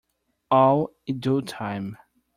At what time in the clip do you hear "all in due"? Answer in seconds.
0.49-1.43